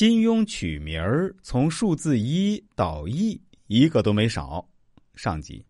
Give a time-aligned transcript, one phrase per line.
[0.00, 4.66] 金庸取名儿从数字一到亿，一个都没少。
[5.14, 5.62] 上集。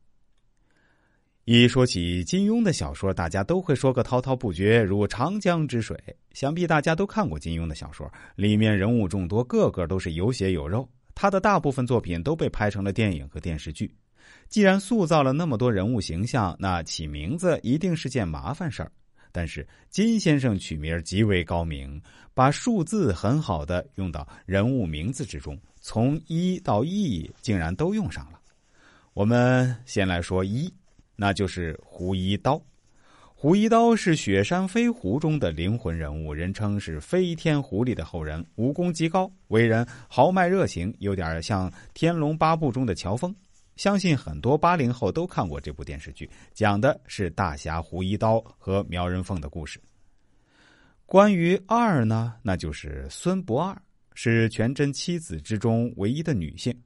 [1.46, 5.98] 一说起金庸的小说，大家都会说个滔滔不绝，如长江之水。
[6.32, 10.88] 想必大家都看过金庸的小说，里面人物众多，个个都是有血有肉。
[11.12, 13.92] 他的大部分作品都被拍成了电影和电视剧。
[14.48, 18.92] 既然塑造了那么多人物形象，那起名字一定是件麻烦事儿。
[19.32, 22.00] 但是金先生取名极为高明，
[22.34, 28.40] 把数字很好的用到人物名字之中，从一到亿竟然都用上了。
[29.12, 30.72] 我们先来说一，
[31.16, 32.60] 那就是胡一刀。
[33.34, 43.34] 胡一刀是雪山飞狐中的灵魂人物，人称是飞天狐狸的后人，武功极高，为人豪迈热情，有点像《天龙八部》中的乔峰。
[43.76, 49.80] 相信很多八零后都看过这部电视剧，讲的是大侠胡一刀和苗人凤的故事。
[51.06, 53.76] 关于二呢，那就是孙不二，
[54.14, 56.78] 是全真七子之中唯一的女性。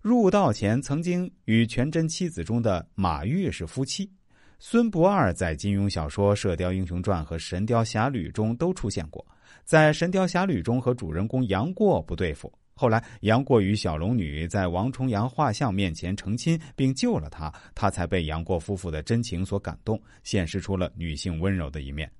[0.00, 4.10] 入道前曾经与全真七子中的马玉是夫妻。
[4.58, 9.24] 孙不二在金庸小说《射雕英雄传》和《神雕侠侣》中都出现过，
[9.64, 12.52] 在《神雕侠侣》中和主人公杨过不对付。
[12.74, 22.10] 后来，杨过与小龙女在王重阳画像面前成亲，并救了他，他才被杨过夫妇的真情所感动，显示出了女性温柔的一面。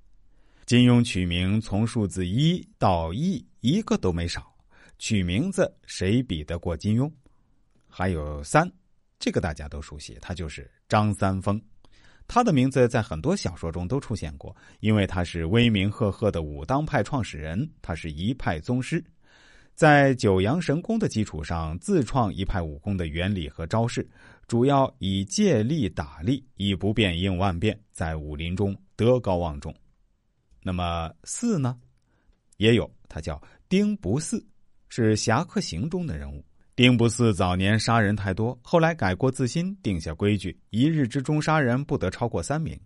[0.65, 4.55] 金庸取名从数字一到亿，一个都没少。
[4.99, 7.11] 取名字谁比得过金庸？
[7.89, 8.71] 还有三，
[9.19, 11.61] 这个大家都熟悉，他就是张三丰。
[12.25, 19.03] 他的名字在很多小说中都出现过，因为他是威名赫赫的武当派创始人，他是一派宗师。
[19.73, 24.07] 在九阳神功的基础上，自创一派武功的原理和招式，
[24.47, 29.73] 主要以借力打力，以不变应万变，在武林中德高望重。
[30.61, 31.77] 那么四呢？
[32.57, 34.45] 也有，他叫丁不四，
[34.89, 36.45] 是《侠客行》中的人物。
[36.75, 42.79] 丁不四早年杀人太多，后来改过自新，定下规矩：一日之中杀人不得超过三名。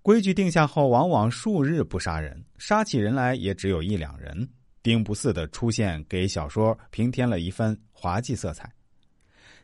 [0.00, 4.48] 规矩定下后，往往数日不杀人，杀起人来也只有一两人。
[4.82, 8.72] 丁不四的出现，给小说平添了一番滑稽色彩。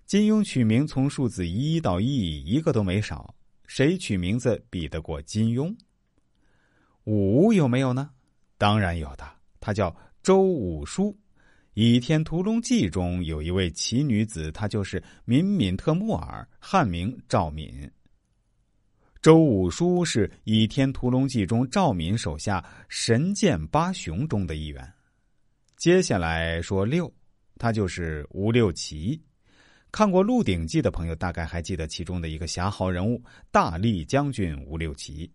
[0.05, 3.35] 金庸取名从数字一到亿，一个都没少。
[3.67, 5.75] 谁取名字比得过金庸？
[7.05, 8.11] 武有没有呢？
[8.59, 9.29] 当然有的，
[9.59, 11.11] 他叫周武书。
[11.79, 17.91] 《倚天屠龙记》中有一位奇女子，她就是敏敏特木尔，汉名赵敏。
[19.21, 24.91] 周武书是《倚天屠龙记》中赵敏手下神剑八雄中的一员。
[25.77, 27.13] 接下来说六，
[27.59, 29.21] 他就是吴六奇。
[29.93, 33.23] 看过《鹿鼎记》的朋友，大概还记得其中的一个侠豪人物——
[33.53, 35.31] 大力将军吴六奇。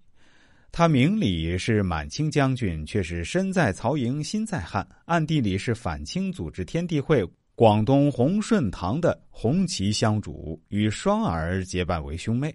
[0.71, 7.23] 他明里是满清将军，却是身在曹营心在汉，暗地里是反清组织天地会
[7.53, 12.51] 广东洪顺堂的红旗香主，与双儿结拜为兄妹。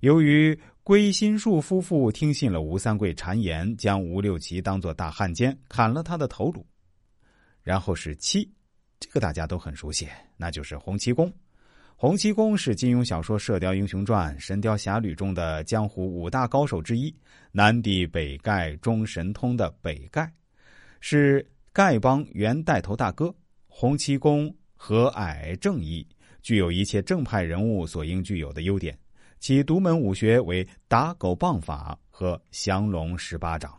[0.00, 6.64] 由于归心树夫妇听信了吴三桂谗言，将吴六奇当作大汉奸，砍了他的头颅。
[7.66, 8.48] 然后是七，
[9.00, 10.06] 这个大家都很熟悉，
[10.36, 11.32] 那就是洪七公。
[11.96, 17.12] 洪七公是金庸小说《射雕英雄传》《神雕侠侣》中的江湖五大高手之一，
[17.50, 20.30] 南帝北丐中神通的北丐，
[21.00, 21.44] 是
[21.74, 23.34] 丐帮原带头大哥。
[23.66, 26.06] 洪七公和蔼正义，
[26.42, 28.96] 具有一切正派人物所应具有的优点。
[29.40, 33.76] 其独门武学为打狗棒法和降龙十八掌。